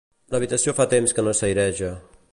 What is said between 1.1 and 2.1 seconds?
que no s'aireja